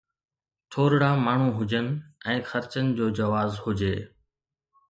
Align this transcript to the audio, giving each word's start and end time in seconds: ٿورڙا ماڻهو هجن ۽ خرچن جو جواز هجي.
ٿورڙا 0.71 1.09
ماڻهو 1.25 1.49
هجن 1.59 1.85
۽ 2.33 2.37
خرچن 2.53 2.85
جو 3.01 3.05
جواز 3.21 3.51
هجي. 3.67 3.95